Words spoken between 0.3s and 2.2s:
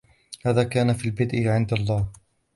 هذا كان في البدء عند الله.